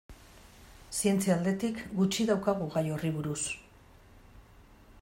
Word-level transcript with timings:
Zientzia 1.01 1.33
aldetik 1.35 1.77
gutxi 1.99 2.25
daukagu 2.31 2.71
gai 2.77 2.83
horri 2.95 3.13
buruz. 3.19 3.39